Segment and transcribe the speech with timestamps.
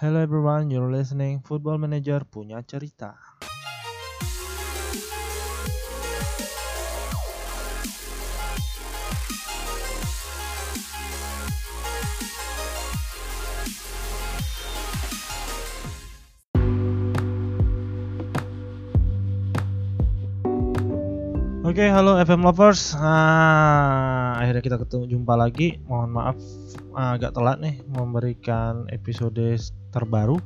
[0.00, 3.29] Hello everyone, you're listening Football Manager punya cerita.
[21.80, 22.92] Oke, halo FM lovers.
[22.92, 25.80] Ah, akhirnya kita ketemu jumpa lagi.
[25.88, 26.36] Mohon maaf
[26.92, 29.40] ah, agak telat nih memberikan episode
[29.88, 30.36] terbaru.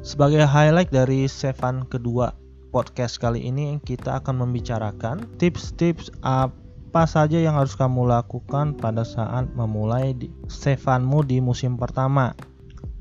[0.00, 2.32] Sebagai highlight dari Sevan kedua
[2.72, 9.52] podcast kali ini kita akan membicarakan tips-tips apa saja yang harus kamu lakukan pada saat
[9.52, 12.32] memulai di Sevanmu di musim pertama.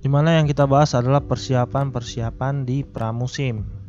[0.03, 3.82] Di mana yang kita bahas adalah persiapan-persiapan di pramusim.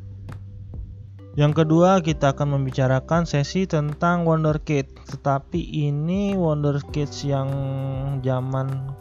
[1.35, 7.51] Yang kedua kita akan membicarakan sesi tentang Wonderkid Tetapi ini Wonderkids yang
[8.23, 8.95] zaman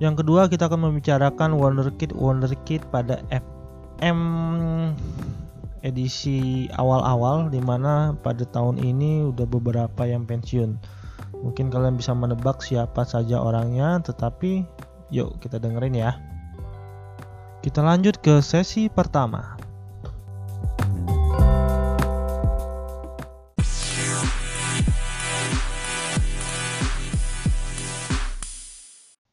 [0.00, 4.18] Yang kedua kita akan membicarakan Wonderkid Wonderkid pada FM
[5.84, 10.80] edisi awal-awal Di mana pada tahun ini udah beberapa yang pensiun.
[11.44, 14.64] Mungkin kalian bisa menebak siapa saja orangnya Tetapi
[15.12, 16.16] yuk kita dengerin ya.
[17.60, 19.53] Kita lanjut ke sesi pertama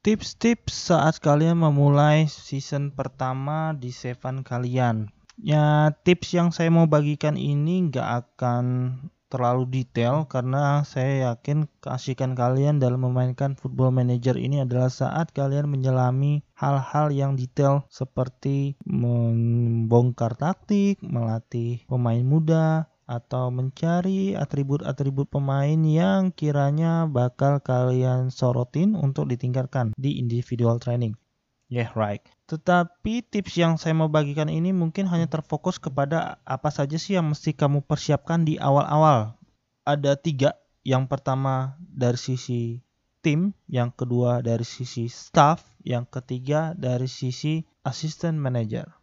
[0.02, 5.14] Tips-tips saat kalian memulai season pertama di Seven kalian.
[5.38, 8.98] Ya, tips yang saya mau bagikan ini nggak akan
[9.30, 15.72] terlalu detail karena saya yakin keasikan kalian dalam memainkan Football Manager ini adalah saat kalian
[15.72, 26.32] menyelami hal-hal yang detail seperti membongkar taktik, melatih pemain muda, atau mencari atribut-atribut pemain yang
[26.32, 31.20] kiranya bakal kalian sorotin untuk ditingkatkan di individual training.
[31.68, 32.24] Yeah, right.
[32.48, 37.32] Tetapi tips yang saya mau bagikan ini mungkin hanya terfokus kepada apa saja sih yang
[37.32, 39.36] mesti kamu persiapkan di awal-awal.
[39.84, 40.56] Ada tiga.
[40.84, 42.84] Yang pertama dari sisi
[43.24, 49.01] tim, yang kedua dari sisi staff, yang ketiga dari sisi assistant manager.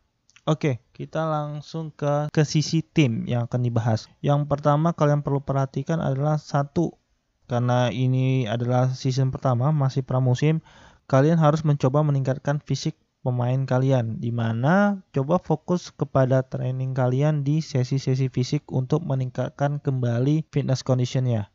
[0.48, 4.08] Oke, kita langsung ke ke sisi tim yang akan dibahas.
[4.24, 6.96] Yang pertama kalian perlu perhatikan adalah satu
[7.44, 10.64] karena ini adalah season pertama masih pramusim,
[11.04, 17.60] kalian harus mencoba meningkatkan fisik pemain kalian di mana coba fokus kepada training kalian di
[17.60, 21.52] sesi-sesi fisik untuk meningkatkan kembali fitness conditionnya.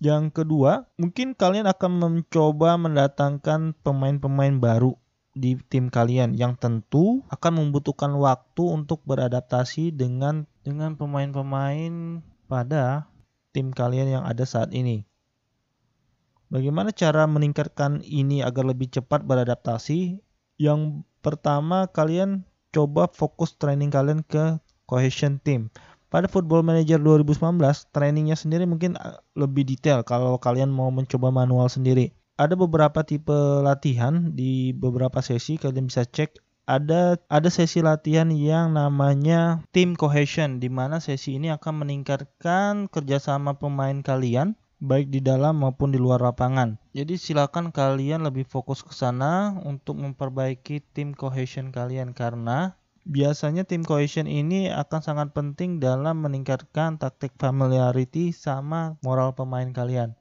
[0.00, 4.96] Yang kedua, mungkin kalian akan mencoba mendatangkan pemain-pemain baru
[5.40, 13.08] di tim kalian yang tentu akan membutuhkan waktu untuk beradaptasi dengan dengan pemain-pemain pada
[13.56, 15.08] tim kalian yang ada saat ini.
[16.52, 20.20] Bagaimana cara meningkatkan ini agar lebih cepat beradaptasi?
[20.60, 25.72] Yang pertama kalian coba fokus training kalian ke cohesion team.
[26.10, 27.62] Pada Football Manager 2019,
[27.94, 28.98] trainingnya sendiri mungkin
[29.38, 35.60] lebih detail kalau kalian mau mencoba manual sendiri ada beberapa tipe latihan di beberapa sesi
[35.60, 41.52] kalian bisa cek ada ada sesi latihan yang namanya team cohesion di mana sesi ini
[41.52, 46.80] akan meningkatkan kerjasama pemain kalian baik di dalam maupun di luar lapangan.
[46.96, 53.84] Jadi silakan kalian lebih fokus ke sana untuk memperbaiki tim cohesion kalian karena biasanya tim
[53.84, 60.16] cohesion ini akan sangat penting dalam meningkatkan taktik familiarity sama moral pemain kalian.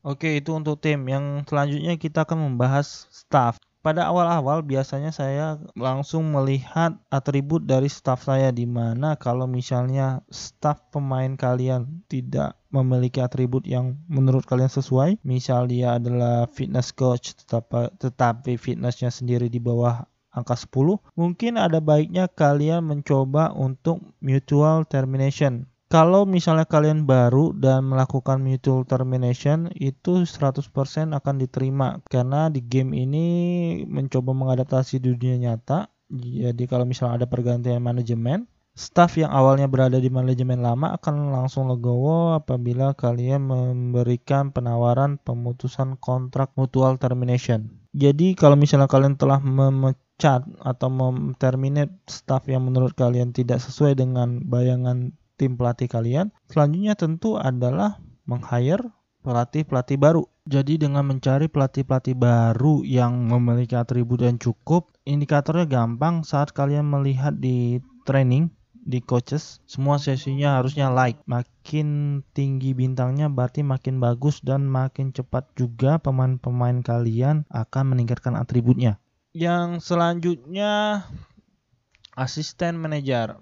[0.00, 1.04] Oke, itu untuk tim.
[1.04, 3.60] Yang selanjutnya kita akan membahas staff.
[3.80, 10.84] Pada awal-awal biasanya saya langsung melihat atribut dari staff saya di mana kalau misalnya staff
[10.92, 17.88] pemain kalian tidak memiliki atribut yang menurut kalian sesuai, misal dia adalah fitness coach tetapi,
[17.96, 25.64] tetapi fitnessnya sendiri di bawah angka 10, mungkin ada baiknya kalian mencoba untuk mutual termination
[25.90, 30.70] kalau misalnya kalian baru dan melakukan mutual termination itu 100%
[31.10, 31.98] akan diterima.
[32.06, 33.26] Karena di game ini
[33.90, 35.90] mencoba mengadaptasi dunia nyata.
[36.14, 38.46] Jadi kalau misalnya ada pergantian manajemen
[38.80, 45.98] staff yang awalnya berada di manajemen lama akan langsung legowo apabila kalian memberikan penawaran pemutusan
[45.98, 47.66] kontrak mutual termination.
[47.90, 50.88] Jadi kalau misalnya kalian telah memecat atau
[51.42, 56.28] terminate staff yang menurut kalian tidak sesuai dengan bayangan tim pelatih kalian.
[56.52, 57.96] Selanjutnya tentu adalah
[58.28, 58.92] meng-hire
[59.24, 60.28] pelatih-pelatih baru.
[60.44, 67.32] Jadi dengan mencari pelatih-pelatih baru yang memiliki atribut yang cukup, indikatornya gampang saat kalian melihat
[67.40, 74.64] di training di coaches semua sesinya harusnya like makin tinggi bintangnya berarti makin bagus dan
[74.64, 78.96] makin cepat juga pemain-pemain kalian akan meningkatkan atributnya
[79.30, 81.04] yang selanjutnya
[82.18, 83.38] asisten manajer.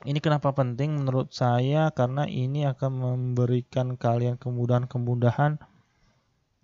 [0.00, 5.60] Ini kenapa penting menurut saya karena ini akan memberikan kalian kemudahan-kemudahan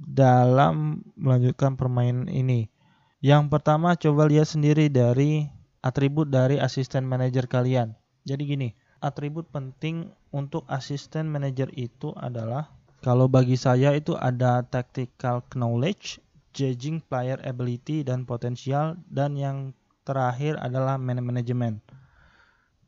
[0.00, 2.72] dalam melanjutkan permainan ini.
[3.20, 5.52] Yang pertama coba lihat sendiri dari
[5.84, 7.92] atribut dari asisten manajer kalian.
[8.24, 8.68] Jadi gini,
[9.04, 12.72] atribut penting untuk asisten manajer itu adalah
[13.04, 16.18] kalau bagi saya itu ada tactical knowledge,
[16.56, 19.76] judging player ability dan potensial dan yang
[20.08, 21.84] terakhir adalah man management.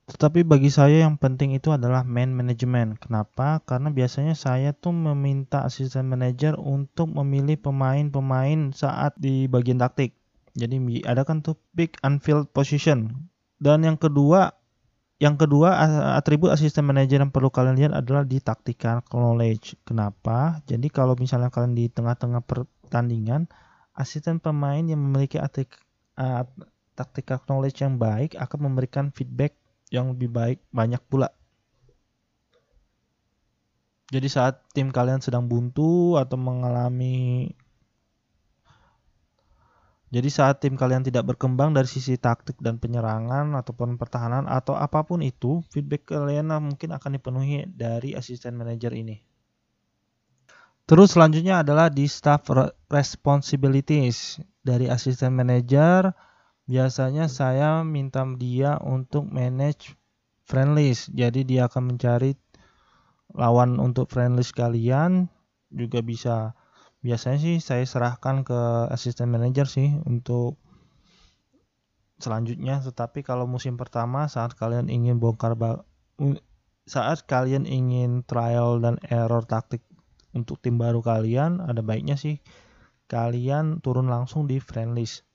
[0.08, 2.96] Tetapi bagi saya yang penting itu adalah man management.
[2.96, 3.60] Kenapa?
[3.68, 10.16] Karena biasanya saya tuh meminta asisten manager untuk memilih pemain-pemain saat di bagian taktik.
[10.56, 13.28] Jadi ada kan tuh pick and field position.
[13.60, 14.56] Dan yang kedua,
[15.20, 15.76] yang kedua
[16.16, 19.76] atribut asisten manager yang perlu kalian lihat adalah di tactical knowledge.
[19.84, 20.64] Kenapa?
[20.64, 23.44] Jadi kalau misalnya kalian di tengah-tengah pertandingan,
[23.92, 26.46] asisten pemain yang memiliki uh,
[26.96, 29.57] tactical knowledge yang baik akan memberikan feedback
[29.88, 31.32] yang lebih baik banyak pula.
[34.08, 37.52] Jadi saat tim kalian sedang buntu atau mengalami
[40.08, 45.04] jadi saat tim kalian tidak berkembang dari sisi taktik dan penyerangan ataupun pertahanan atau apa
[45.04, 49.20] pun itu, feedback kalian mungkin akan dipenuhi dari asisten manager ini.
[50.88, 52.48] Terus selanjutnya adalah di staff
[52.88, 56.16] responsibilities dari asisten manager
[56.68, 59.96] biasanya saya minta dia untuk manage
[60.44, 61.08] friendlist.
[61.16, 62.36] Jadi dia akan mencari
[63.32, 65.32] lawan untuk friendlist kalian
[65.72, 66.52] juga bisa.
[67.00, 68.60] Biasanya sih saya serahkan ke
[68.92, 70.60] asisten manager sih untuk
[72.20, 72.84] selanjutnya.
[72.84, 75.56] Tetapi kalau musim pertama saat kalian ingin bongkar
[76.88, 79.84] saat kalian ingin trial dan error taktik
[80.32, 82.40] untuk tim baru kalian ada baiknya sih
[83.12, 85.27] kalian turun langsung di friendlist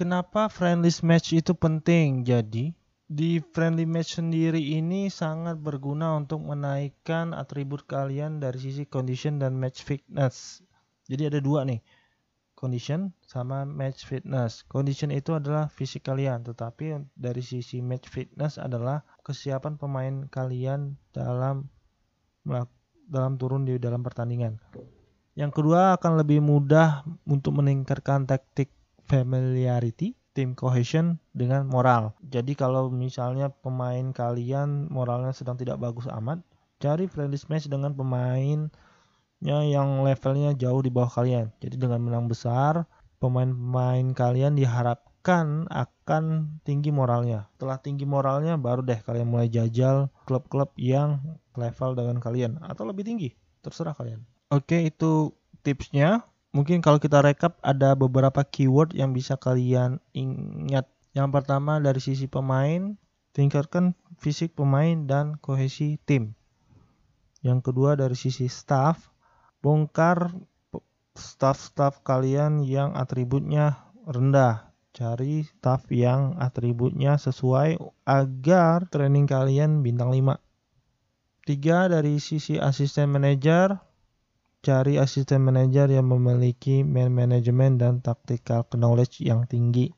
[0.00, 2.24] Kenapa friendly match itu penting?
[2.24, 2.72] Jadi,
[3.04, 9.60] di friendly match sendiri ini sangat berguna untuk menaikkan atribut kalian dari sisi condition dan
[9.60, 10.64] match fitness.
[11.04, 11.84] Jadi ada dua nih,
[12.56, 14.64] condition sama match fitness.
[14.72, 21.68] Condition itu adalah fisik kalian, tetapi dari sisi match fitness adalah kesiapan pemain kalian dalam
[23.04, 24.56] dalam turun di dalam pertandingan.
[25.36, 28.79] Yang kedua akan lebih mudah untuk meningkatkan taktik
[29.10, 32.14] familiarity, team cohesion dengan moral.
[32.22, 36.38] Jadi kalau misalnya pemain kalian moralnya sedang tidak bagus amat,
[36.78, 41.50] cari friendly match dengan pemainnya yang levelnya jauh di bawah kalian.
[41.58, 42.86] Jadi dengan menang besar,
[43.18, 47.50] pemain-pemain kalian diharapkan akan tinggi moralnya.
[47.58, 51.18] Setelah tinggi moralnya baru deh kalian mulai jajal klub-klub yang
[51.58, 53.34] level dengan kalian atau lebih tinggi.
[53.60, 54.22] Terserah kalian.
[54.54, 60.86] Oke, itu tipsnya mungkin kalau kita rekap ada beberapa keyword yang bisa kalian ingat.
[61.10, 62.94] Yang pertama dari sisi pemain,
[63.34, 66.38] tingkatkan fisik pemain dan kohesi tim.
[67.42, 69.10] Yang kedua dari sisi staff,
[69.58, 70.30] bongkar
[71.18, 74.70] staff-staff kalian yang atributnya rendah.
[74.90, 80.38] Cari staff yang atributnya sesuai agar training kalian bintang 5.
[81.46, 83.78] Tiga dari sisi asisten manajer,
[84.60, 89.92] cari asisten manajer yang memiliki man management dan tactical knowledge yang tinggi.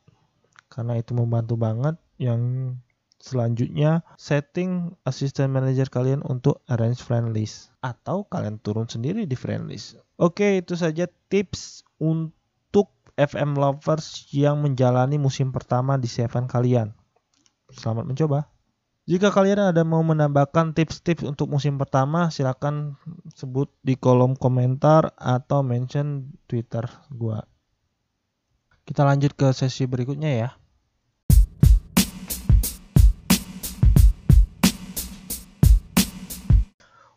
[0.71, 1.99] Karena itu membantu banget.
[2.17, 2.75] Yang
[3.19, 7.75] selanjutnya setting asisten manajer kalian untuk arrange friend list.
[7.83, 9.99] Atau kalian turun sendiri di friend list.
[10.17, 16.95] Oke itu saja tips untuk FM lovers yang menjalani musim pertama di Seven kalian.
[17.73, 18.52] Selamat mencoba
[19.03, 22.95] jika kalian ada mau menambahkan tips-tips untuk musim pertama, silakan
[23.35, 27.43] sebut di kolom komentar atau mention Twitter gua.
[28.87, 30.51] Kita lanjut ke sesi berikutnya ya.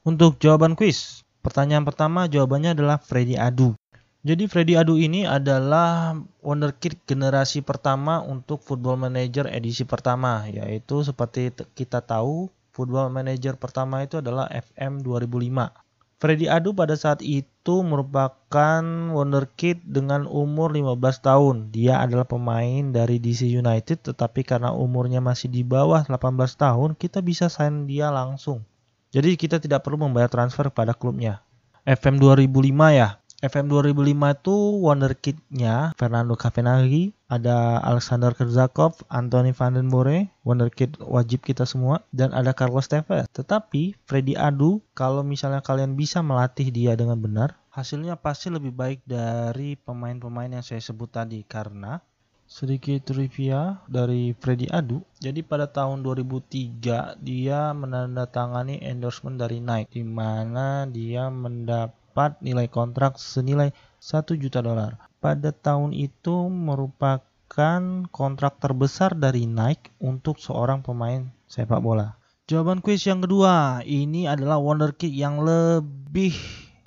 [0.05, 3.77] Untuk jawaban kuis, pertanyaan pertama jawabannya adalah Freddy Adu.
[4.25, 11.53] Jadi Freddy Adu ini adalah wonderkid generasi pertama untuk Football Manager edisi pertama, yaitu seperti
[11.77, 15.69] kita tahu Football Manager pertama itu adalah FM 2005.
[16.17, 18.81] Freddy Adu pada saat itu merupakan
[19.13, 21.55] wonderkid dengan umur 15 tahun.
[21.69, 27.21] Dia adalah pemain dari DC United tetapi karena umurnya masih di bawah 18 tahun, kita
[27.21, 28.65] bisa sign dia langsung.
[29.13, 31.45] Jadi kita tidak perlu membayar transfer pada klubnya.
[31.85, 33.21] FM 2005 ya.
[33.43, 41.43] FM 2005 itu wonderkid-nya Fernando Cavenaghi, ada Alexander Kerzakov, Anthony Van den Bore, wonderkid wajib
[41.43, 43.27] kita semua, dan ada Carlos Tevez.
[43.35, 49.03] Tetapi Freddy Adu, kalau misalnya kalian bisa melatih dia dengan benar, hasilnya pasti lebih baik
[49.03, 51.99] dari pemain-pemain yang saya sebut tadi karena
[52.45, 55.03] sedikit trivia dari Freddy Adu.
[55.19, 62.04] Jadi pada tahun 2003 dia menandatangani endorsement dari Nike di mana dia mendapat
[62.39, 64.95] nilai kontrak senilai 1 juta dolar.
[65.19, 72.15] Pada tahun itu merupakan kontrak terbesar dari Nike untuk seorang pemain sepak bola.
[72.45, 76.37] Jawaban kuis yang kedua, ini adalah wonderkid yang lebih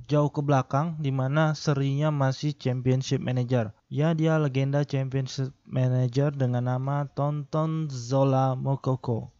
[0.08, 3.76] jauh ke belakang di mana serinya masih Championship Manager.
[3.92, 9.34] Ya, dia legenda Championship Manager dengan nama Tonton Zola Mokoko.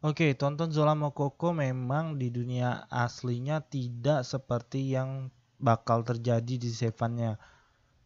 [0.00, 5.28] Oke, Tonton Zola Mokoko memang di dunia aslinya tidak seperti yang
[5.60, 7.36] bakal terjadi di Seven-nya.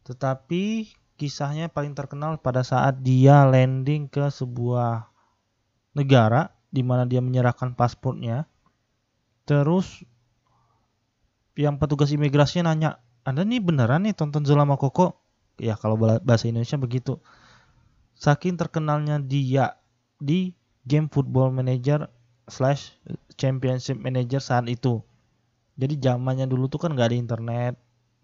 [0.03, 5.07] Tetapi kisahnya paling terkenal pada saat dia landing ke sebuah
[5.95, 8.51] negara di mana dia menyerahkan paspornya.
[9.47, 10.03] Terus
[11.55, 15.15] yang petugas imigrasinya nanya, Anda nih beneran nih tonton Zola Koko?
[15.63, 17.23] Ya kalau bahasa Indonesia begitu.
[18.19, 19.79] Saking terkenalnya dia
[20.19, 22.09] di game Football Manager
[22.49, 22.95] slash
[23.41, 25.00] Championship Manager saat itu.
[25.75, 27.75] Jadi zamannya dulu tuh kan nggak ada internet,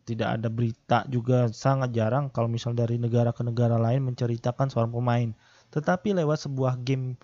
[0.07, 4.95] tidak ada berita juga sangat jarang kalau misal dari negara ke negara lain menceritakan seorang
[4.95, 5.29] pemain.
[5.75, 7.19] Tetapi lewat sebuah game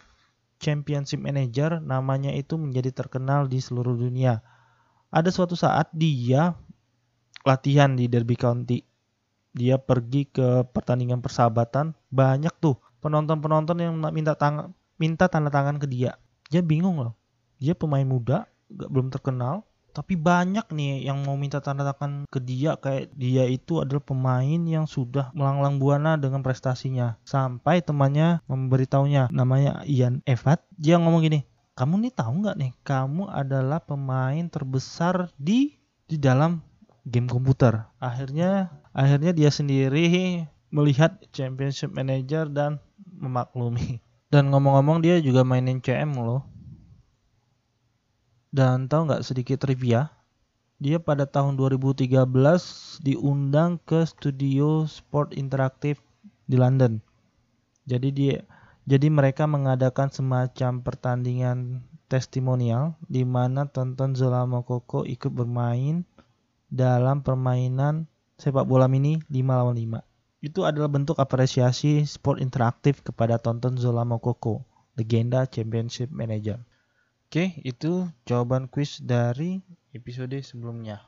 [0.59, 4.41] Championship Manager namanya itu menjadi terkenal di seluruh dunia
[5.17, 6.53] ada suatu saat dia
[7.47, 8.83] latihan di Derby County.
[9.57, 15.87] Dia pergi ke pertandingan persahabatan, banyak tuh penonton-penonton yang minta tangan minta tanda tangan ke
[15.89, 16.17] dia.
[16.49, 17.15] Dia bingung loh.
[17.57, 19.65] Dia pemain muda, gak, belum terkenal,
[19.97, 24.61] tapi banyak nih yang mau minta tanda tangan ke dia kayak dia itu adalah pemain
[24.69, 27.17] yang sudah melanglang buana dengan prestasinya.
[27.25, 33.29] Sampai temannya memberitahunya namanya Ian Evat, dia ngomong gini, kamu nih tahu nggak nih kamu
[33.29, 35.77] adalah pemain terbesar di
[36.09, 36.65] di dalam
[37.05, 40.41] game komputer akhirnya akhirnya dia sendiri
[40.73, 46.43] melihat championship manager dan memaklumi dan ngomong-ngomong dia juga mainin CM loh.
[48.51, 50.11] Dan tahu nggak sedikit trivia?
[50.77, 52.25] Dia pada tahun 2013
[53.01, 56.01] diundang ke studio sport interaktif
[56.45, 57.01] di London.
[57.89, 58.37] Jadi dia
[58.87, 66.07] jadi mereka mengadakan semacam pertandingan testimonial di mana Tonton Zola Mokoko ikut bermain
[66.71, 68.07] dalam permainan
[68.39, 70.06] sepak bola mini 5 lawan 5.
[70.47, 74.63] Itu adalah bentuk apresiasi sport interaktif kepada Tonton Zola Mokoko,
[74.95, 76.63] legenda Championship Manager.
[77.27, 79.59] Oke, itu jawaban kuis dari
[79.91, 81.03] episode sebelumnya.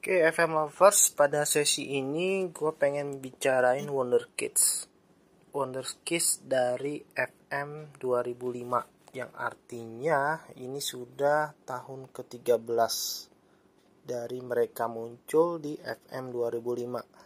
[0.00, 4.88] Oke FM Lovers pada sesi ini gue pengen bicarain Wonder Kids
[5.52, 12.94] Wonder Kids dari FM 2005 yang artinya ini sudah tahun ke-13
[14.04, 17.18] dari mereka muncul di FM 2005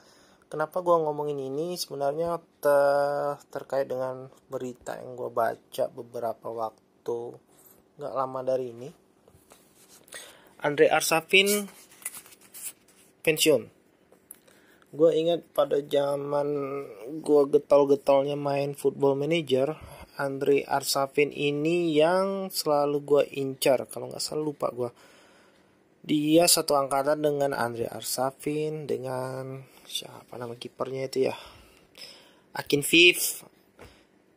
[0.52, 1.80] kenapa gue ngomongin ini?
[1.80, 7.18] Sebenarnya ter terkait dengan berita yang gue baca beberapa waktu
[7.96, 8.88] nggak lama dari ini.
[10.60, 11.64] Andre Arsafin
[13.24, 13.72] pensiun.
[14.92, 16.48] Gue ingat pada zaman
[17.24, 19.72] gue getol-getolnya main football manager
[20.20, 23.88] Andre Arsafin ini yang selalu gue incar.
[23.88, 24.92] Kalau nggak salah lupa gue
[26.02, 31.36] dia satu angkatan dengan Andre Arsafin dengan siapa nama kipernya itu ya?
[32.58, 33.46] Akin Viv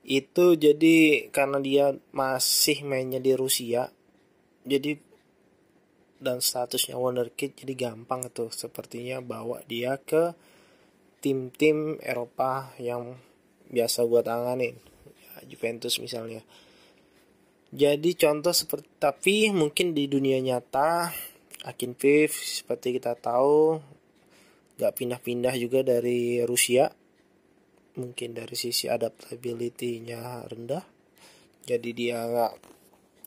[0.05, 3.89] itu jadi karena dia masih mainnya di Rusia
[4.61, 5.01] jadi
[6.21, 8.53] dan statusnya wonderkid jadi gampang itu.
[8.53, 10.37] Sepertinya bawa dia ke
[11.25, 13.17] tim-tim Eropa yang
[13.73, 14.94] biasa gue tanganin
[15.47, 16.43] Juventus misalnya.
[17.75, 21.11] Jadi contoh seperti tapi mungkin di dunia nyata
[21.65, 23.81] Akin Viv seperti kita tahu
[24.77, 26.87] gak pindah-pindah juga dari Rusia.
[27.95, 30.83] Mungkin dari sisi adaptability-nya rendah.
[31.65, 32.53] Jadi dia nggak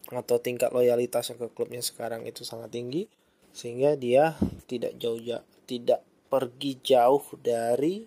[0.09, 3.09] atau tingkat loyalitasnya ke klubnya sekarang itu sangat tinggi.
[3.51, 4.37] Sehingga dia
[4.69, 5.19] tidak jauh
[5.65, 8.05] tidak pergi jauh dari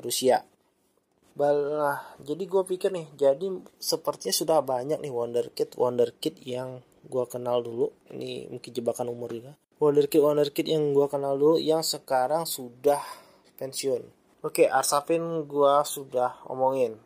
[0.00, 0.40] Rusia.
[1.34, 6.78] Balah, jadi gue pikir nih, jadi sepertinya sudah banyak nih wonderkid wonderkid yang
[7.10, 7.90] gue kenal dulu.
[8.14, 9.58] Ini mungkin jebakan umur juga.
[9.82, 13.02] Wonderkid wonderkid yang gue kenal dulu yang sekarang sudah
[13.58, 14.06] pensiun.
[14.46, 17.02] Oke, Arsafin gue sudah omongin.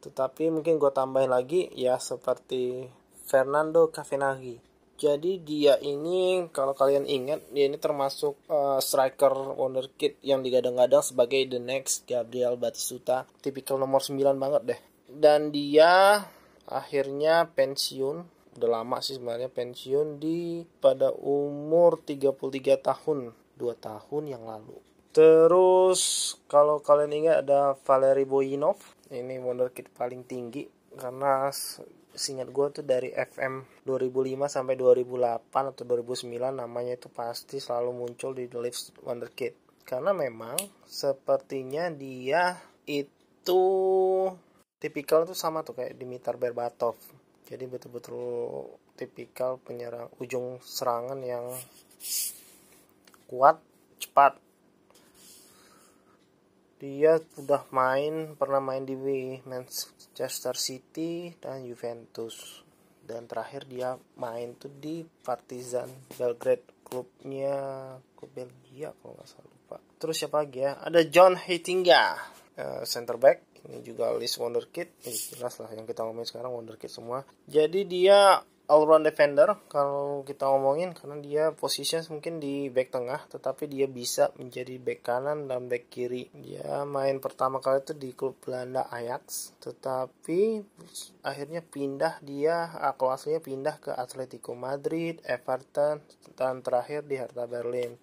[0.00, 2.88] Tetapi mungkin gue tambahin lagi ya seperti
[3.28, 4.56] Fernando Cavenaghi.
[4.98, 11.46] Jadi dia ini kalau kalian ingat dia ini termasuk uh, striker wonderkid yang digadang-gadang sebagai
[11.46, 14.80] the next Gabriel Batistuta, tipikal nomor 9 banget deh.
[15.06, 16.26] Dan dia
[16.66, 18.26] akhirnya pensiun
[18.58, 23.30] udah lama sih sebenarnya pensiun di pada umur 33 tahun.
[23.54, 24.78] 2 tahun yang lalu.
[25.14, 28.78] Terus kalau kalian ingat ada Valery Boyinov.
[29.14, 30.66] Ini wonderkid paling tinggi
[30.98, 31.50] karena
[32.18, 38.34] singkat gue tuh dari FM 2005 sampai 2008 atau 2009 namanya itu pasti selalu muncul
[38.34, 39.54] di The Lives Wonderkid
[39.88, 43.64] karena memang sepertinya dia itu
[44.76, 47.00] tipikal tuh sama tuh kayak Dimitar Berbatov.
[47.48, 48.68] Jadi betul-betul
[49.00, 51.48] tipikal penyerang ujung serangan yang
[53.24, 53.60] kuat
[53.96, 54.36] cepat
[56.78, 58.94] dia udah main pernah main di
[59.42, 62.62] Manchester City dan Juventus.
[63.08, 67.56] Dan terakhir dia main tuh di Partizan Belgrade klubnya
[68.16, 69.76] klub Belgia kalau nggak salah lupa.
[70.00, 70.72] Terus siapa lagi ya?
[70.76, 72.04] Ada John Heitinga
[72.60, 73.60] uh, center back.
[73.64, 75.02] Ini juga list wonderkid.
[75.04, 77.24] Ini jelas lah yang kita ngomongin sekarang wonderkid semua.
[77.48, 83.24] Jadi dia all round defender kalau kita ngomongin karena dia posisinya mungkin di back tengah
[83.32, 86.28] tetapi dia bisa menjadi back kanan dan back kiri.
[86.36, 90.60] Dia main pertama kali itu di klub Belanda Ajax tetapi
[91.24, 92.68] akhirnya pindah dia
[93.00, 96.04] kalau aslinya pindah ke Atletico Madrid Everton
[96.36, 97.96] dan terakhir di Hertha Berlin.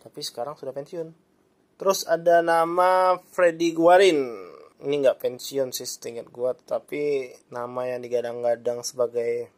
[0.00, 1.12] Tapi sekarang sudah pensiun.
[1.76, 8.84] Terus ada nama Freddy Guarin ini nggak pensiun sih setingkat gua tapi nama yang digadang-gadang
[8.84, 9.55] sebagai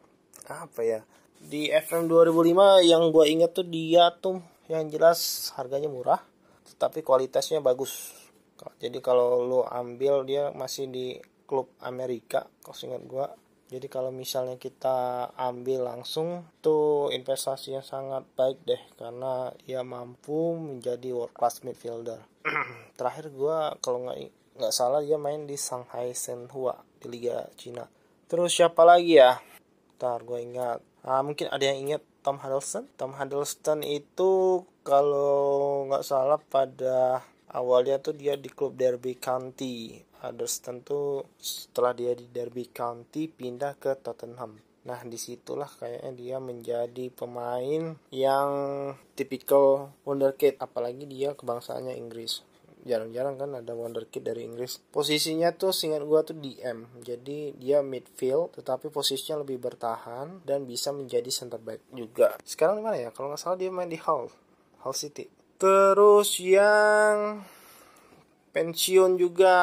[0.48, 1.00] apa ya?
[1.38, 6.20] Di FM 2005 yang gue inget tuh dia tuh yang jelas harganya murah
[6.74, 8.16] tetapi kualitasnya bagus.
[8.82, 11.14] Jadi kalau lo ambil dia masih di
[11.48, 13.26] klub Amerika kalau ingat gue
[13.68, 20.56] jadi kalau misalnya kita ambil langsung tuh investasi yang sangat baik deh karena dia mampu
[20.56, 22.24] menjadi world class midfielder.
[22.98, 24.18] Terakhir gue kalau nggak
[24.56, 27.84] nggak salah dia main di Shanghai Shenhua di Liga Cina.
[28.24, 29.36] Terus siapa lagi ya
[29.98, 30.78] Ntar gue ingat.
[31.02, 32.86] Ah, mungkin ada yang ingat Tom Hiddleston.
[32.94, 39.98] Tom Hiddleston itu kalau nggak salah pada awalnya tuh dia di klub Derby County.
[40.22, 44.62] Hiddleston tuh setelah dia di Derby County pindah ke Tottenham.
[44.86, 48.50] Nah di situlah kayaknya dia menjadi pemain yang
[49.18, 52.46] tipikal wonderkid apalagi dia kebangsaannya Inggris
[52.86, 54.78] jarang-jarang kan ada wonderkid dari Inggris.
[54.92, 60.94] Posisinya tuh singkat gua tuh DM jadi dia midfield tetapi posisinya lebih bertahan dan bisa
[60.94, 62.38] menjadi center back juga.
[62.44, 63.10] Sekarang di mana ya?
[63.10, 64.30] Kalau nggak salah dia main di Hull
[64.84, 65.26] Hull City.
[65.58, 67.42] Terus yang
[68.54, 69.58] pensiun juga.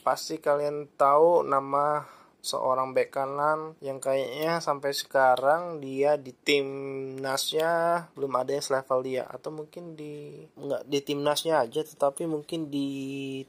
[0.00, 2.15] Pasti kalian tahu nama
[2.46, 9.26] seorang bek kanan yang kayaknya sampai sekarang dia di timnasnya belum ada yang selevel dia
[9.26, 12.88] atau mungkin di nggak di timnasnya aja tetapi mungkin di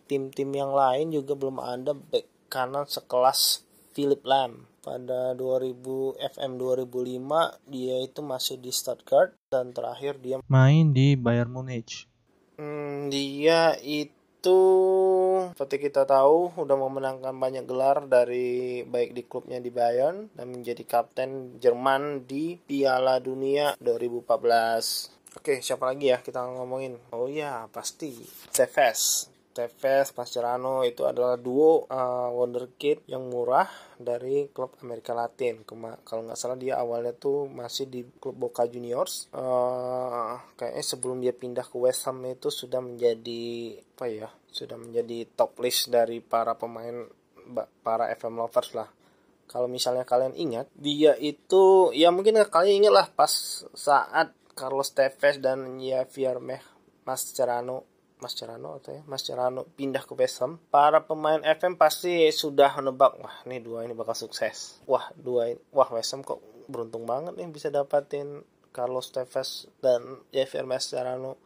[0.10, 3.62] tim-tim yang lain juga belum ada bek kanan sekelas
[3.94, 10.96] Philip Lam pada 2000 FM 2005 dia itu masih di Stuttgart dan terakhir dia main
[10.96, 12.10] di Bayern Munich.
[12.58, 14.16] Hmm, dia itu
[14.48, 14.64] itu
[15.52, 20.88] seperti kita tahu udah memenangkan banyak gelar dari baik di klubnya di Bayern dan menjadi
[20.88, 25.36] kapten Jerman di Piala Dunia 2014.
[25.36, 26.96] Oke, siapa lagi ya kita ngomongin?
[27.12, 28.16] Oh ya, pasti
[28.56, 29.28] Tevez.
[29.58, 33.65] Tevez, Mascherano itu adalah duo uh, wonderkid yang murah
[33.98, 35.65] dari klub Amerika Latin.
[35.65, 39.26] Kema kalau nggak salah dia awalnya tuh masih di klub Boca Juniors.
[39.34, 44.30] Uh, kayaknya sebelum dia pindah ke West Ham itu sudah menjadi apa ya?
[44.54, 47.10] Sudah menjadi top list dari para pemain
[47.82, 48.93] para FM lovers lah.
[49.50, 55.41] Kalau misalnya kalian ingat, dia itu ya mungkin kalian ingat lah pas saat Carlos Tevez
[55.41, 56.38] dan Javier
[57.08, 59.01] Mascherano Mas Cerano atau ya?
[59.06, 60.58] Mas Cerano pindah ke West Ham.
[60.73, 64.82] Para pemain FM pasti sudah menebak wah nih dua ini bakal sukses.
[64.89, 68.41] Wah dua ini wah West Ham kok beruntung banget nih bisa dapatin
[68.75, 71.38] Carlos Tevez dan Javier Mascherano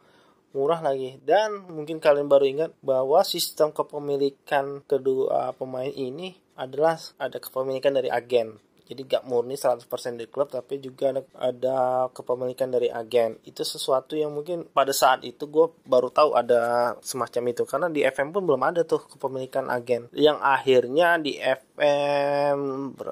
[0.52, 1.16] murah lagi.
[1.24, 8.12] Dan mungkin kalian baru ingat bahwa sistem kepemilikan kedua pemain ini adalah ada kepemilikan dari
[8.12, 9.86] agen jadi gak murni 100%
[10.18, 11.76] dari klub tapi juga ada, ada
[12.10, 13.38] kepemilikan dari agen.
[13.46, 17.62] Itu sesuatu yang mungkin pada saat itu gue baru tahu ada semacam itu.
[17.64, 20.10] Karena di FM pun belum ada tuh kepemilikan agen.
[20.12, 22.58] Yang akhirnya di FM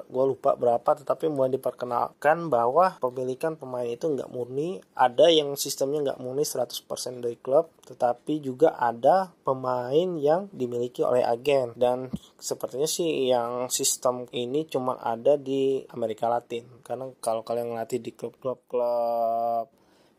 [0.07, 4.83] gue lupa berapa tetapi mulai diperkenalkan bahwa kepemilikan pemain itu nggak murni.
[4.95, 11.23] Ada yang sistemnya nggak murni 100% dari klub tetapi juga ada pemain yang dimiliki oleh
[11.23, 11.75] agen.
[11.75, 12.07] Dan
[12.39, 15.60] sepertinya sih yang sistem ini cuma ada di
[15.91, 19.67] Amerika Latin karena kalau kalian ngelatih di klub-klub klub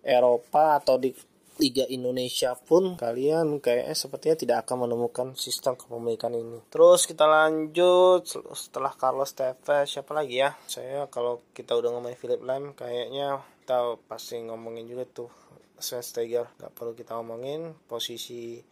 [0.03, 1.15] Eropa atau di
[1.61, 6.65] Liga Indonesia pun kalian kayaknya sepertinya tidak akan menemukan sistem kepemilikan ini.
[6.73, 8.25] Terus kita lanjut
[8.57, 10.57] setelah Carlos Tevez siapa lagi ya?
[10.65, 15.31] Saya kalau kita udah ngomongin Philip Lam kayaknya kita pasti ngomongin juga tuh
[15.77, 16.49] Schweinsteiger.
[16.57, 18.65] Gak perlu kita ngomongin posisi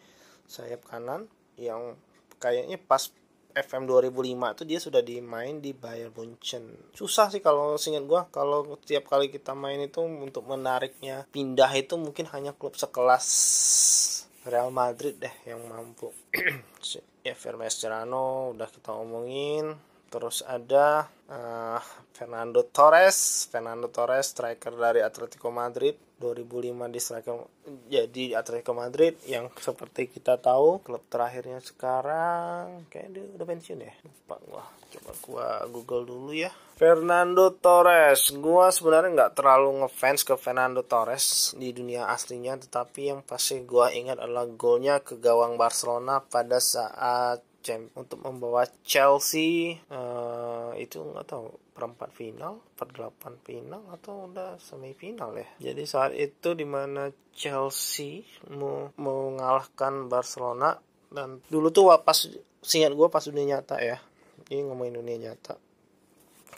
[0.49, 1.29] sayap kanan
[1.61, 2.01] yang
[2.41, 3.13] kayaknya pas
[3.61, 6.93] FM 2005 itu dia sudah dimain di Bayern Munchen.
[6.97, 12.01] Susah sih kalau singkat gua kalau tiap kali kita main itu untuk menariknya pindah itu
[12.01, 13.27] mungkin hanya klub sekelas
[14.49, 16.09] Real Madrid deh yang mampu.
[17.41, 19.90] Vermes Mascherano udah kita omongin.
[20.11, 21.79] Terus ada uh,
[22.11, 25.95] Fernando Torres, Fernando Torres striker dari Atletico Madrid.
[26.21, 27.37] 2005 di striker
[27.89, 33.95] jadi Atletico Madrid yang seperti kita tahu klub terakhirnya sekarang kayak dia udah pensiun ya?
[34.05, 34.65] Lupa gua.
[34.91, 36.53] Coba gua google dulu ya.
[36.77, 38.37] Fernando Torres.
[38.37, 43.89] Gua sebenarnya nggak terlalu ngefans ke Fernando Torres di dunia aslinya tetapi yang pasti gua
[43.89, 47.41] ingat adalah golnya ke gawang Barcelona pada saat
[47.95, 55.49] untuk membawa Chelsea uh, itu nggak tahu perempat final, perdelapan final atau udah semifinal ya.
[55.71, 60.77] Jadi saat itu di mana Chelsea mau mengalahkan Barcelona
[61.13, 62.17] dan dulu tuh pas
[62.61, 64.01] singkat gue pas dunia nyata ya.
[64.49, 65.57] Ini ngomongin dunia nyata.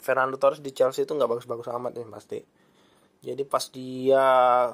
[0.03, 2.39] Fernando Torres di Chelsea itu nggak bagus-bagus amat nih pasti
[3.23, 4.23] jadi pas dia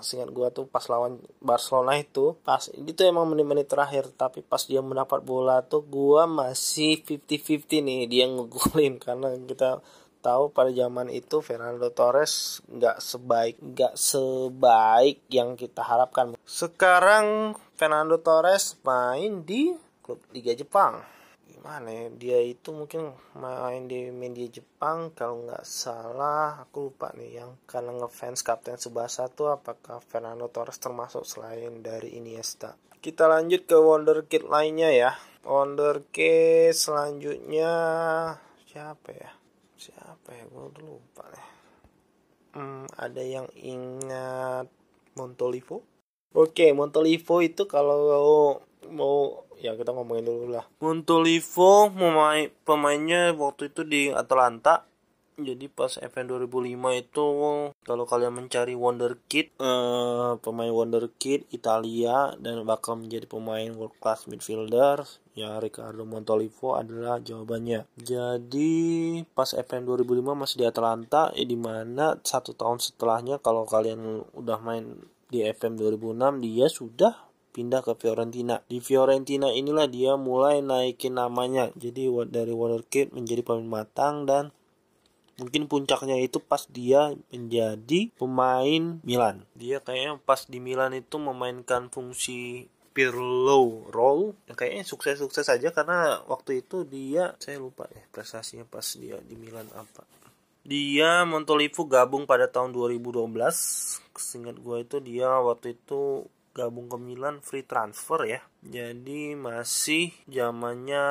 [0.02, 4.10] singkat gua tuh pas lawan Barcelona itu pas itu emang menit-menit terakhir.
[4.18, 8.98] Tapi pas dia mendapat bola tuh gua masih 50-50 nih dia ngegolin.
[9.06, 9.86] Karena kita
[10.26, 16.34] tahu pada zaman itu Fernando Torres nggak sebaik nggak sebaik yang kita harapkan.
[16.42, 21.19] Sekarang Fernando Torres main di klub Liga Jepang
[21.50, 27.42] gimana ya dia itu mungkin main di media Jepang kalau nggak salah aku lupa nih
[27.42, 32.78] yang karena ngefans Kapten Subasa tuh apakah Fernando Torres termasuk selain dari Iniesta?
[33.00, 35.12] Kita lanjut ke wonderkid lainnya ya.
[35.48, 37.72] Wonderkid selanjutnya
[38.70, 39.32] siapa ya?
[39.80, 40.44] Siapa ya?
[40.52, 41.48] Gue udah lupa nih.
[42.60, 44.68] Hmm, ada yang ingat
[45.16, 45.86] Montolivo?
[46.36, 50.65] Oke, Montolivo itu kalau mau ya kita ngomongin dulu lah.
[50.80, 54.88] Montolivo pemain pemainnya waktu itu di Atalanta.
[55.39, 57.28] Jadi pas event 2005 itu
[57.88, 65.08] kalau kalian mencari wonderkid eh, pemain wonderkid Italia dan bakal menjadi pemain world class midfielder
[65.39, 67.88] ya Ricardo Montolivo adalah jawabannya.
[67.96, 74.28] Jadi pas event 2005 masih di Atalanta ya di mana satu tahun setelahnya kalau kalian
[74.36, 75.00] udah main
[75.32, 77.29] di FM 2006 dia sudah
[77.60, 78.63] pindah ke Fiorentina.
[78.72, 81.76] Di Fiorentina inilah dia mulai naikin namanya.
[81.76, 84.56] Jadi dari Wonderkid menjadi pemain matang dan
[85.36, 89.43] mungkin puncaknya itu pas dia menjadi pemain Milan.
[89.60, 96.19] Dia kayaknya pas di Milan itu memainkan fungsi Pirlo role yang kayaknya sukses-sukses saja karena
[96.26, 100.08] waktu itu dia saya lupa ya prestasinya pas dia di Milan apa.
[100.63, 103.32] Dia Montolivo gabung pada tahun 2012.
[104.19, 106.28] Seingat gue itu dia waktu itu
[106.60, 108.43] gabung ke Milan free transfer ya.
[108.60, 111.06] Jadi masih zamannya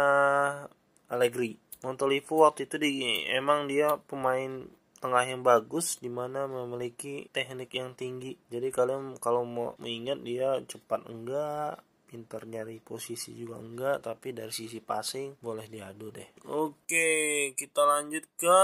[1.08, 1.56] Allegri.
[1.80, 7.94] Montolivo waktu itu di emang dia pemain tengah yang bagus di mana memiliki teknik yang
[7.94, 11.78] tinggi jadi kalian kalau mau mengingat dia cepat enggak
[12.08, 16.48] pinter nyari posisi juga enggak tapi dari sisi passing boleh diadu deh.
[16.48, 18.60] Oke kita lanjut ke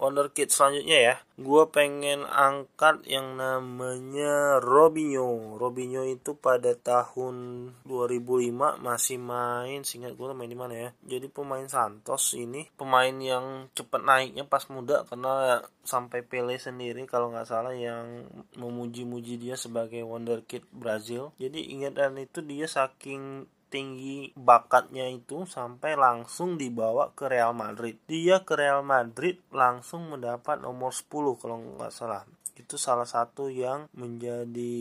[0.00, 1.14] wonder kid selanjutnya ya.
[1.36, 5.60] Gue pengen angkat yang namanya Robinho.
[5.60, 10.90] Robinho itu pada tahun 2005 masih main singkat gue main di mana ya?
[11.04, 17.30] Jadi pemain Santos ini pemain yang cepet naiknya pas muda karena sampai Pele sendiri kalau
[17.30, 21.36] nggak salah yang memuji-muji dia sebagai wonder kid Brazil.
[21.36, 27.98] Jadi ingatan itu dia saking tinggi bakatnya itu sampai langsung dibawa ke Real Madrid.
[28.06, 31.10] Dia ke Real Madrid langsung mendapat nomor 10
[31.42, 32.22] kalau nggak salah.
[32.54, 34.78] Itu salah satu yang menjadi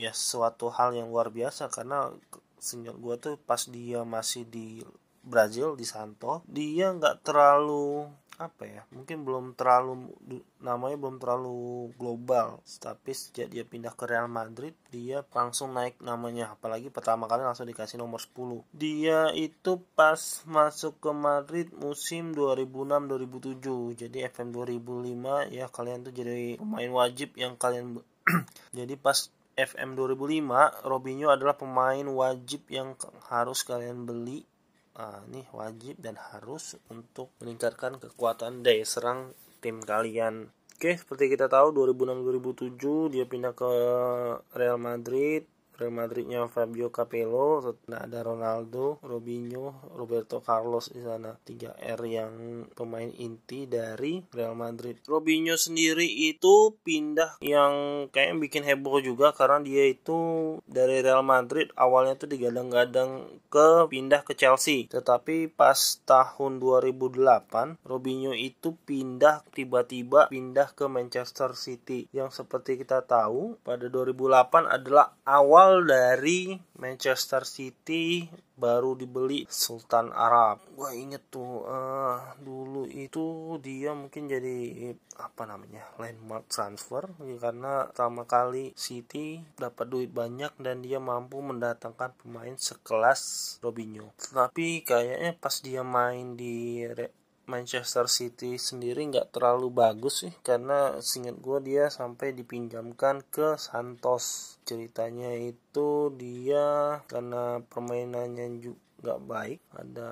[0.00, 2.08] ya suatu hal yang luar biasa karena
[2.56, 4.80] senior gue tuh pas dia masih di
[5.24, 10.10] Brazil di Santo dia nggak terlalu apa ya mungkin belum terlalu
[10.58, 16.54] namanya belum terlalu global tapi sejak dia pindah ke Real Madrid dia langsung naik namanya.
[16.54, 24.06] Apalagi pertama kali langsung dikasih nomor 10 dia itu pas masuk ke Madrid musim 2006-2007
[24.06, 28.00] jadi FM 2005 ya kalian tuh jadi pemain wajib yang kalian
[28.78, 32.98] jadi pas FM 2005 Robinho adalah pemain wajib yang
[33.30, 34.42] harus kalian beli
[34.98, 40.50] uh, ini wajib dan harus untuk meningkatkan kekuatan daya serang tim kalian.
[40.74, 43.70] Oke, seperti kita tahu 2006-2007 dia pindah ke
[44.58, 51.34] Real Madrid Real Madridnya Fabio Capello, ada Ronaldo, Robinho, Roberto Carlos di sana.
[51.44, 52.32] 3R yang
[52.72, 55.02] pemain inti dari Real Madrid.
[55.10, 60.16] Robinho sendiri itu pindah yang kayak bikin heboh juga karena dia itu
[60.68, 64.86] dari Real Madrid awalnya tuh digadang-gadang ke pindah ke Chelsea.
[64.86, 73.02] Tetapi pas tahun 2008 Robinho itu pindah tiba-tiba pindah ke Manchester City yang seperti kita
[73.06, 80.60] tahu pada 2008 adalah awal awal dari Manchester City baru dibeli Sultan Arab.
[80.76, 88.28] Gua inget tuh uh, dulu itu dia mungkin jadi apa namanya landmark transfer karena pertama
[88.28, 94.12] kali City dapat duit banyak dan dia mampu mendatangkan pemain sekelas Robinho.
[94.20, 96.84] Tapi kayaknya pas dia main di
[97.44, 104.56] Manchester City sendiri nggak terlalu bagus sih karena singkat gue dia sampai dipinjamkan ke Santos.
[104.64, 110.10] Ceritanya itu dia karena permainannya juga nggak baik ada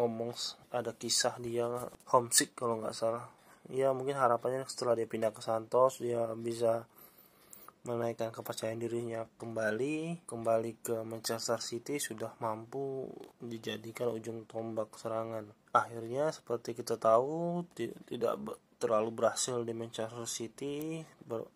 [0.00, 0.32] ngomong
[0.72, 1.68] ada kisah dia
[2.08, 3.28] homesick kalau nggak salah.
[3.68, 6.88] Ya mungkin harapannya setelah dia pindah ke Santos dia bisa
[7.82, 13.10] menaikkan kepercayaan dirinya kembali kembali ke Manchester City sudah mampu
[13.42, 17.64] dijadikan ujung tombak serangan akhirnya seperti kita tahu
[18.04, 18.36] tidak
[18.76, 21.00] terlalu berhasil di Manchester City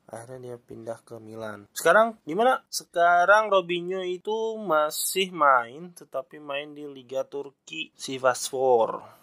[0.09, 6.87] akhirnya dia pindah ke Milan sekarang gimana sekarang Robinho itu masih main tetapi main di
[6.87, 9.17] Liga Turki Sivasspor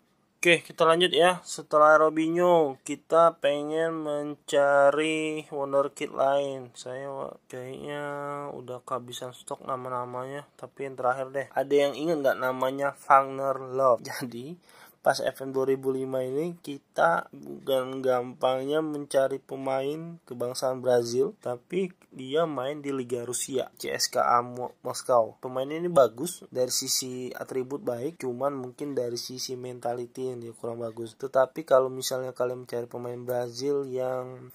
[0.44, 1.40] Oke, kita lanjut ya.
[1.40, 6.68] Setelah Robinho, kita pengen mencari wonderkid lain.
[6.76, 8.04] Saya kayaknya
[8.52, 10.44] udah kehabisan stok nama-namanya.
[10.60, 14.04] Tapi yang terakhir deh, ada yang inget nggak namanya Wagner Love?
[14.12, 14.60] Jadi,
[15.04, 16.00] pas FM 2005
[16.32, 24.40] ini kita bukan gampangnya mencari pemain kebangsaan Brazil tapi dia main di Liga Rusia CSKA
[24.82, 30.56] Moskow pemain ini bagus dari sisi atribut baik cuman mungkin dari sisi mentality yang dia
[30.56, 31.20] kurang bagus.
[31.20, 34.48] Tetapi kalau misalnya kalian mencari pemain Brazil yang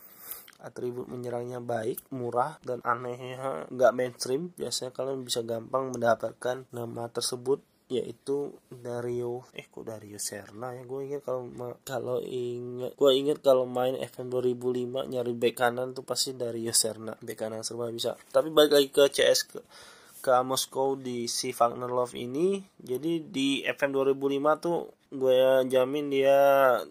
[0.58, 7.62] atribut menyerangnya baik, murah, dan anehnya nggak mainstream, biasanya kalian bisa gampang mendapatkan nama tersebut
[7.88, 10.85] yaitu Dario eh kok Dario Serna ya?
[10.85, 11.48] Gue inget kalau
[11.88, 17.16] kalau inget gue inget kalau main FM 2005 nyari bek kanan tuh pasti Dario Serna
[17.24, 18.14] bek kanan serba bisa.
[18.29, 19.61] Tapi balik lagi ke CS ke,
[20.20, 22.61] ke Moskow di si Wagner Love ini.
[22.77, 26.37] Jadi di FM 2005 tuh gue jamin dia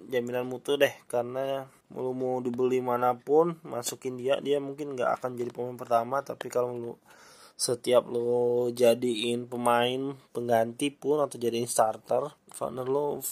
[0.09, 5.37] jaminan mutu deh karena mau mau dibeli mana pun masukin dia dia mungkin nggak akan
[5.37, 6.25] jadi pemain pertama.
[6.25, 6.93] Tapi kalau lu
[7.57, 13.25] setiap lo jadiin pemain pengganti pun atau jadiin starter Wagner Love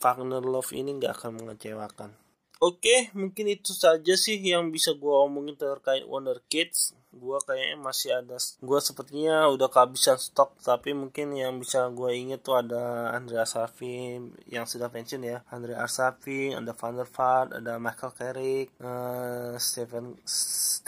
[0.00, 2.10] Wagner Love ini nggak akan mengecewakan.
[2.58, 6.90] Oke, mungkin itu saja sih yang bisa gue omongin terkait Wonder Kids.
[7.14, 12.42] Gue kayaknya masih ada gue sepertinya udah kehabisan stok tapi mungkin yang bisa gue inget
[12.42, 14.18] tuh ada Andrea Safi
[14.50, 15.38] yang sudah pensiun ya.
[15.54, 20.18] Andrea Arsafi ada Van der Vaart ada Michael Carrick uh, Stephen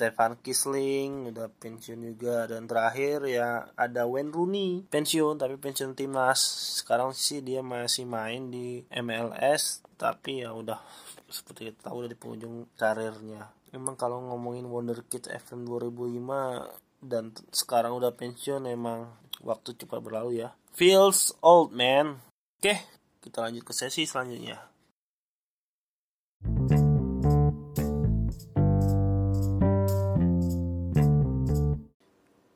[0.00, 2.48] Stefan Kisling udah pensiun juga.
[2.48, 4.88] Dan terakhir ya ada Wayne Rooney.
[4.88, 6.40] Pensiun tapi pensiun timnas.
[6.80, 10.80] Sekarang sih dia masih main di MLS tapi ya udah
[11.28, 13.52] seperti kita tahu udah di penghujung karirnya.
[13.76, 19.12] Memang kalau ngomongin Wonder Kids FM 2005 dan sekarang udah pensiun emang
[19.44, 20.56] waktu cepat berlalu ya.
[20.72, 22.24] Feels old man.
[22.56, 24.69] Oke kita lanjut ke sesi selanjutnya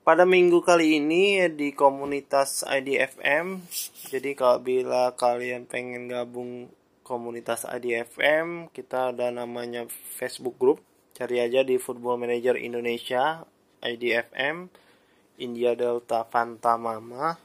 [0.05, 3.65] pada minggu kali ini di komunitas IDFM
[4.13, 6.69] jadi kalau bila kalian pengen gabung
[7.01, 10.85] komunitas IDFM kita ada namanya Facebook group.
[11.15, 13.49] Cari aja di Football Manager Indonesia
[13.81, 14.69] IDFM
[15.41, 17.41] India Delta Fanta Mama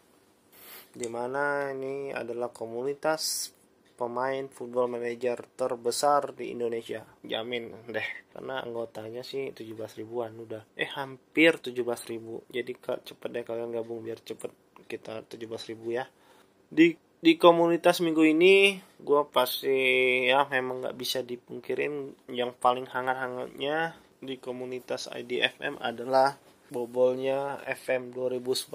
[0.92, 3.54] di mana ini adalah komunitas
[4.00, 7.04] pemain football manager terbesar di Indonesia.
[7.28, 10.64] Jamin deh karena anggotanya sih 17 ribuan udah.
[10.80, 11.76] Eh hampir 17
[12.08, 12.48] ribu.
[12.48, 14.56] Jadi cepet deh kalian gabung biar cepet
[14.88, 16.08] kita 17 ribu ya.
[16.72, 19.76] Di di komunitas minggu ini gue pasti
[20.32, 22.16] ya memang nggak bisa dipungkirin.
[22.32, 26.40] Yang paling hangat-hangatnya di komunitas IDFM adalah
[26.72, 28.72] bobolnya FM 2019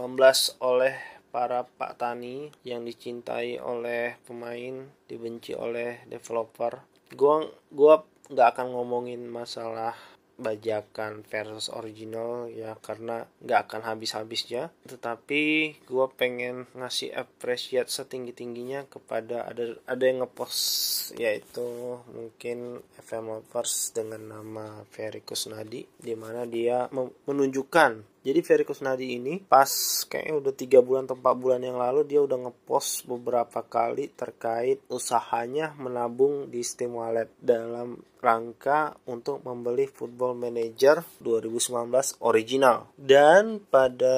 [0.61, 6.79] oleh para Pak Tani yang dicintai oleh pemain, dibenci oleh developer.
[7.11, 7.43] Gua
[7.75, 9.99] gua nggak akan ngomongin masalah
[10.35, 15.43] bajakan versus original ya karena nggak akan habis-habisnya tetapi
[15.87, 23.95] gue pengen ngasih appreciate setinggi tingginya kepada ada ada yang ngepost yaitu mungkin FM Lovers
[23.95, 29.69] dengan nama Ferry Kusnadi di mana dia menunjukkan jadi Ferry Kusnadi ini pas
[30.09, 34.81] kayaknya udah tiga bulan atau empat bulan yang lalu dia udah ngepost beberapa kali terkait
[34.89, 42.89] usahanya menabung di Steam Wallet dalam rangka untuk membeli Football Manager 2019 original.
[42.97, 44.17] Dan pada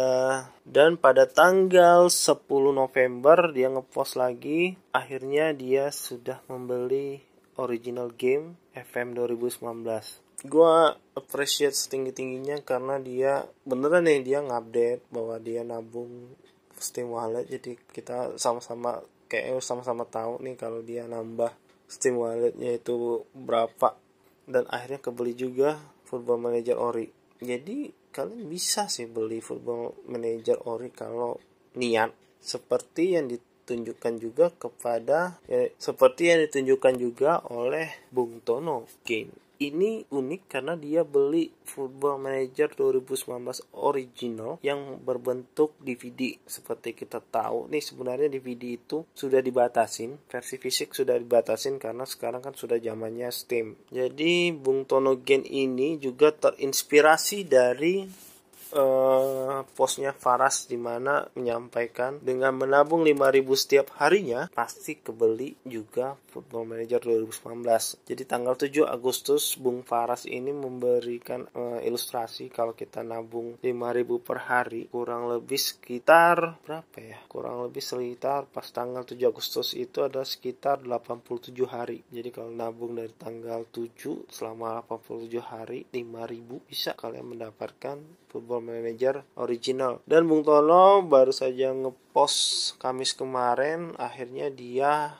[0.62, 7.18] dan pada tanggal 10 November dia ngepost lagi akhirnya dia sudah membeli
[7.58, 10.74] original game FM 2019 gue
[11.16, 16.36] appreciate setinggi tingginya karena dia beneran nih dia ngupdate bahwa dia nabung
[16.76, 17.48] Steam Wallet.
[17.48, 19.00] Jadi kita sama-sama
[19.32, 21.56] kayak sama-sama tahu nih kalau dia nambah
[21.88, 23.96] Steam Walletnya itu berapa.
[24.44, 27.08] Dan akhirnya kebeli juga Football Manager Ori.
[27.40, 31.40] Jadi kalian bisa sih beli Football Manager Ori kalau
[31.80, 32.12] niat.
[32.44, 40.04] Seperti yang ditunjukkan juga kepada ya, seperti yang ditunjukkan juga oleh Bung Tono Game ini
[40.08, 46.36] unik karena dia beli Football Manager 2019 original yang berbentuk DVD.
[46.44, 52.44] Seperti kita tahu nih sebenarnya DVD itu sudah dibatasin, versi fisik sudah dibatasin karena sekarang
[52.44, 53.76] kan sudah zamannya Steam.
[53.90, 58.25] Jadi Bung Tono Gen ini juga terinspirasi dari
[58.74, 66.76] uh, postnya Faras di mana menyampaikan dengan menabung 5000 setiap harinya pasti kebeli juga Football
[66.76, 68.04] Manager 2019.
[68.08, 74.38] Jadi tanggal 7 Agustus Bung Faras ini memberikan uh, ilustrasi kalau kita nabung 5000 per
[74.44, 77.18] hari kurang lebih sekitar berapa ya?
[77.30, 82.04] Kurang lebih sekitar pas tanggal 7 Agustus itu ada sekitar 87 hari.
[82.12, 87.96] Jadi kalau nabung dari tanggal 7 selama 87 hari 5000 bisa kalian mendapatkan
[88.36, 90.04] Football Manager original.
[90.04, 95.16] Dan Bung Tono baru saja ngepost Kamis kemarin akhirnya dia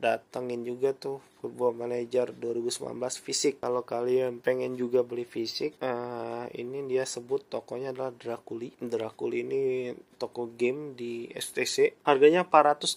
[0.00, 3.60] datengin juga tuh Football Manager 2019 fisik.
[3.60, 9.62] Kalau kalian pengen juga beli fisik uh, ini dia sebut tokonya adalah Draculi Draculi ini
[10.16, 12.96] toko game di STC harganya 480.000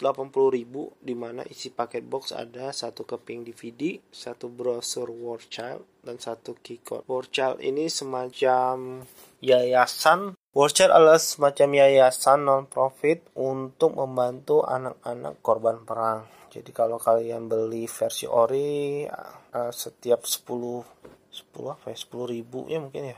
[1.00, 6.56] di mana isi paket box ada satu keping DVD satu browser War Child dan satu
[6.60, 7.08] keycode.
[7.08, 9.04] War Child ini semacam
[9.44, 16.30] yayasan Watcher adalah semacam yayasan non-profit untuk membantu anak-anak korban perang.
[16.54, 21.98] Jadi kalau kalian beli versi ori uh, setiap 10 10 apa ya?
[21.98, 23.18] 10 ribu ya mungkin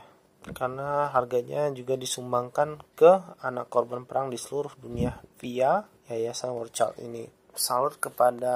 [0.56, 6.72] Karena harganya juga disumbangkan ke anak korban perang di seluruh dunia via Yayasan World
[7.04, 8.54] ini salut kepada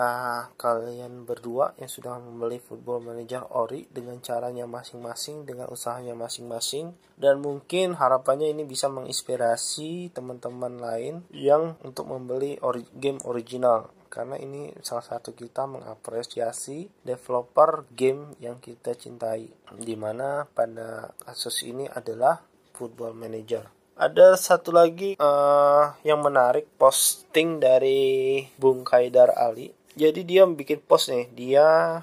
[0.60, 7.40] kalian berdua yang sudah membeli Football Manager Ori dengan caranya masing-masing, dengan usahanya masing-masing, dan
[7.40, 13.88] mungkin harapannya ini bisa menginspirasi teman-teman lain yang untuk membeli ori game original.
[14.12, 19.48] Karena ini salah satu kita mengapresiasi developer game yang kita cintai,
[19.80, 22.44] di mana pada kasus ini adalah
[22.76, 29.68] Football Manager ada satu lagi uh, yang menarik posting dari Bung Kaidar Ali.
[29.92, 32.00] Jadi dia bikin post nih dia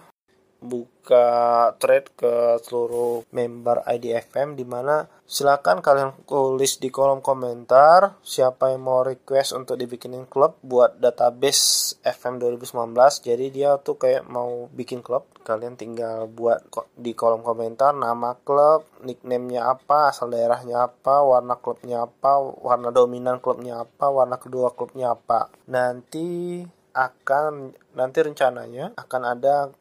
[0.61, 8.73] buka thread ke seluruh member IDFM di mana silakan kalian tulis di kolom komentar siapa
[8.73, 12.73] yang mau request untuk dibikinin klub buat database FM 2019
[13.21, 16.67] jadi dia tuh kayak mau bikin klub kalian tinggal buat
[16.99, 23.39] di kolom komentar nama klub nicknamenya apa asal daerahnya apa warna klubnya apa warna dominan
[23.39, 25.47] klubnya apa warna kedua klubnya apa.
[25.71, 26.59] Nanti
[26.91, 29.71] akan nanti rencananya akan ada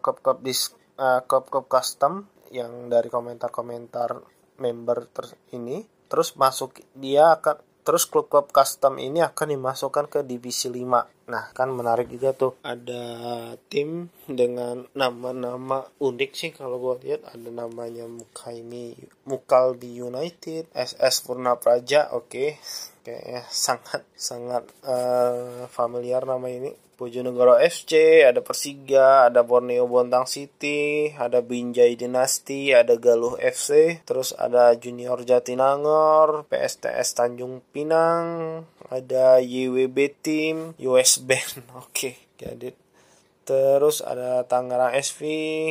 [0.00, 0.56] klub-klub di
[1.28, 4.16] klub-klub custom yang dari komentar-komentar
[4.56, 5.84] member ter ini.
[6.08, 11.72] Terus masuk dia akan terus klub-klub custom ini akan dimasukkan ke divisi 5 nah kan
[11.72, 12.52] menarik juga tuh.
[12.60, 13.04] Ada
[13.72, 17.24] tim dengan nama-nama unik sih kalau gue lihat.
[17.32, 18.92] Ada namanya Mukaimi
[19.24, 22.28] Mukalbi United SS Purna Praja oke.
[22.28, 22.48] Okay.
[23.04, 31.10] kayaknya sangat sangat uh, familiar nama ini Bojonegoro FC, ada Persiga, ada Borneo Bontang City,
[31.14, 39.98] ada Binjai Dinasti, ada Galuh FC, terus ada Junior Jatinangor, PSTS Tanjung Pinang, ada YWB
[40.22, 42.70] Team, US Band, oke, okay, jadi
[43.44, 45.20] terus ada Tangerang SV,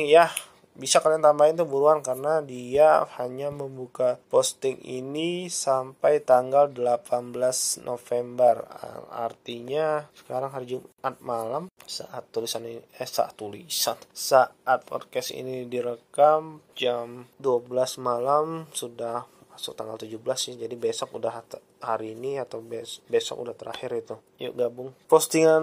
[0.06, 0.30] ya
[0.74, 8.66] bisa kalian tambahin tuh buruan karena dia hanya membuka posting ini sampai tanggal 18 November.
[9.14, 16.64] Artinya sekarang hari Jumat malam saat tulisan ini eh saat tulisan saat podcast ini direkam
[16.72, 21.46] jam 12 malam sudah masuk tanggal 17 sih jadi besok udah
[21.78, 24.18] hari ini atau bes besok udah terakhir itu.
[24.42, 24.90] Yuk gabung.
[25.06, 25.62] Postingan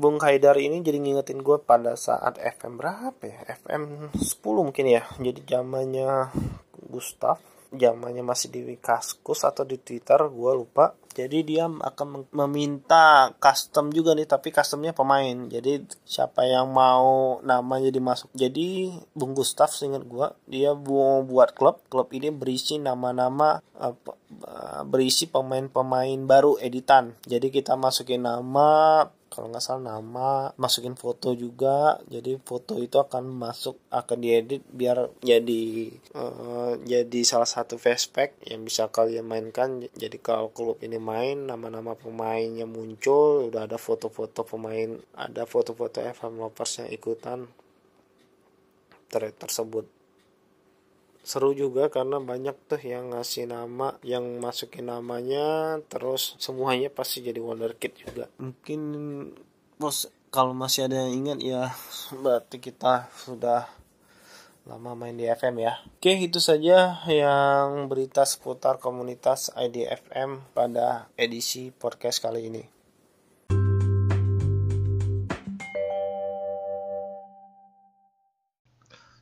[0.00, 3.44] Bung Haidar ini jadi ngingetin gue pada saat FM berapa ya?
[3.60, 5.04] FM 10 mungkin ya.
[5.20, 6.32] Jadi zamannya
[6.88, 7.44] Gustaf
[7.76, 14.12] zamannya masih di Kaskus atau di Twitter gue lupa jadi dia akan meminta custom juga
[14.12, 15.48] nih tapi customnya pemain.
[15.48, 21.80] Jadi siapa yang mau namanya dimasuk jadi Bung Gustaf seingat gue dia mau buat klub.
[21.88, 23.64] Klub ini berisi nama-nama
[24.84, 27.16] berisi pemain-pemain baru editan.
[27.24, 29.00] Jadi kita masukin nama
[29.36, 32.00] kalau nggak salah nama masukin foto juga.
[32.08, 38.64] Jadi foto itu akan masuk akan diedit biar jadi uh, jadi salah satu flashback yang
[38.64, 39.84] bisa kalian mainkan.
[39.92, 46.40] Jadi kalau klub ini main nama-nama pemainnya muncul udah ada foto-foto pemain ada foto-foto FM
[46.40, 47.44] Lovers yang ikutan
[49.12, 49.95] ter tersebut
[51.26, 57.42] seru juga karena banyak tuh yang ngasih nama yang masukin namanya terus semuanya pasti jadi
[57.42, 58.30] wonderkid juga.
[58.38, 58.80] Mungkin
[59.74, 61.74] bos kalau masih ada yang ingat ya
[62.22, 63.66] berarti kita sudah
[64.70, 65.82] lama main di FM ya.
[65.98, 72.75] Oke itu saja yang berita seputar komunitas IDFM pada edisi podcast kali ini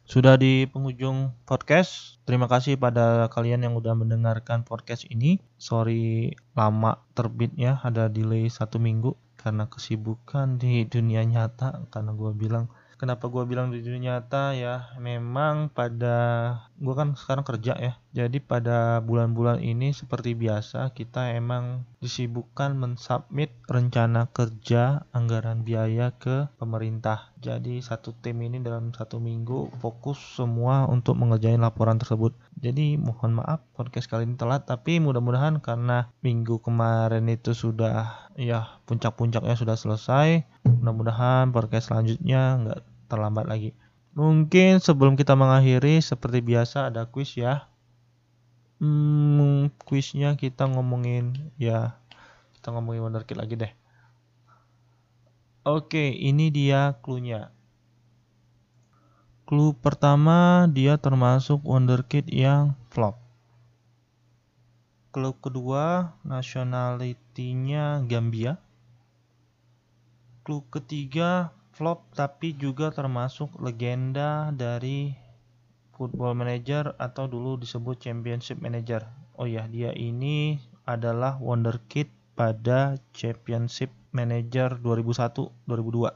[0.04, 2.20] Sudah di penghujung podcast.
[2.28, 5.40] Terima kasih pada kalian yang udah mendengarkan podcast ini.
[5.56, 11.88] Sorry lama terbitnya, ada delay satu minggu karena kesibukan di dunia nyata.
[11.88, 12.68] Karena gue bilang
[13.04, 16.16] kenapa gue bilang di dunia nyata ya memang pada
[16.80, 17.92] gue kan sekarang kerja ya.
[18.16, 26.48] Jadi pada bulan-bulan ini seperti biasa kita emang disibukkan mensubmit rencana kerja anggaran biaya ke
[26.56, 27.28] pemerintah.
[27.44, 32.32] Jadi satu tim ini dalam satu minggu fokus semua untuk mengerjain laporan tersebut.
[32.56, 38.80] Jadi mohon maaf podcast kali ini telat tapi mudah-mudahan karena minggu kemarin itu sudah ya
[38.88, 43.76] puncak-puncaknya sudah selesai mudah-mudahan podcast selanjutnya nggak terlambat lagi.
[44.14, 47.66] Mungkin sebelum kita mengakhiri seperti biasa ada quiz ya.
[48.78, 51.98] Hmm, quiznya kita ngomongin ya
[52.58, 53.72] kita ngomongin wonderkid lagi deh.
[55.64, 57.48] Oke, ini dia clue-nya.
[59.48, 63.16] Clue pertama dia termasuk wonderkid yang flop.
[65.12, 68.60] Clue kedua nationality-nya Gambia.
[70.44, 75.10] Clue ketiga flop tapi juga termasuk legenda dari
[75.94, 79.02] Football Manager atau dulu disebut Championship Manager.
[79.34, 86.14] Oh ya, dia ini adalah wonderkid pada Championship Manager 2001-2002.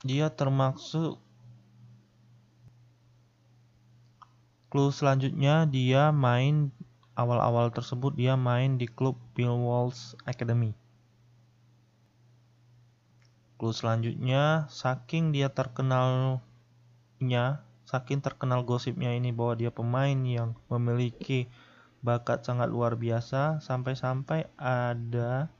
[0.00, 1.20] Dia termasuk
[4.70, 6.70] Clue selanjutnya dia main
[7.18, 10.79] awal-awal tersebut dia main di klub Bill Walls Academy.
[13.60, 16.40] Clue selanjutnya, saking dia terkenalnya,
[17.84, 21.44] saking terkenal gosipnya ini bahwa dia pemain yang memiliki
[22.00, 25.52] bakat sangat luar biasa, sampai-sampai ada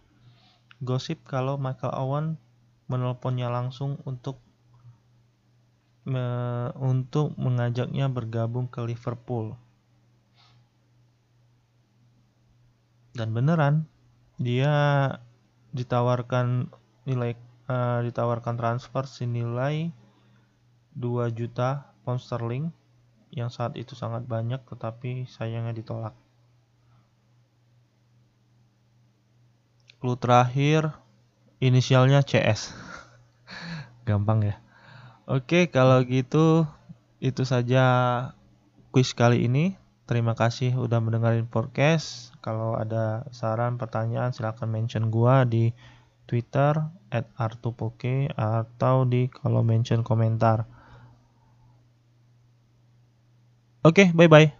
[0.80, 2.26] gosip kalau Michael Owen
[2.88, 4.40] menelponnya langsung untuk
[6.08, 6.24] me,
[6.80, 9.60] untuk mengajaknya bergabung ke Liverpool.
[13.12, 13.84] Dan beneran,
[14.40, 14.72] dia
[15.76, 16.72] ditawarkan
[17.04, 17.36] nilai
[17.70, 19.94] uh, ditawarkan transfer senilai
[20.98, 22.74] 2 juta pound sterling
[23.30, 26.14] yang saat itu sangat banyak tetapi sayangnya ditolak.
[30.02, 30.90] Clue terakhir
[31.62, 32.74] inisialnya CS.
[34.08, 34.56] Gampang ya.
[35.30, 36.66] Oke, kalau gitu
[37.22, 37.84] itu saja
[38.90, 39.78] quiz kali ini.
[40.10, 42.34] Terima kasih udah mendengarin podcast.
[42.42, 45.70] Kalau ada saran, pertanyaan silahkan mention gua di
[46.30, 46.78] Twitter
[47.10, 50.62] at artupoke atau di kolom mention komentar.
[53.82, 54.59] Oke, okay, bye-bye.